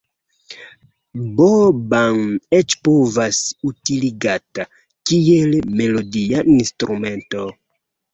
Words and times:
Boo-bam 1.39 2.23
eĉ 2.59 2.75
povas 2.87 3.41
utiligata 3.71 4.65
kiel 5.11 5.53
melodia 5.83 6.41
instrumento. 6.55 7.45